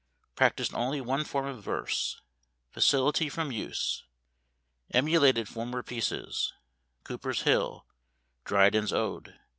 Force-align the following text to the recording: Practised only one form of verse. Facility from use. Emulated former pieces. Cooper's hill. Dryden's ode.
Practised 0.35 0.73
only 0.73 0.99
one 0.99 1.23
form 1.23 1.45
of 1.45 1.61
verse. 1.63 2.19
Facility 2.71 3.29
from 3.29 3.51
use. 3.51 4.03
Emulated 4.89 5.47
former 5.47 5.83
pieces. 5.83 6.53
Cooper's 7.03 7.43
hill. 7.43 7.85
Dryden's 8.43 8.91
ode. 8.91 9.37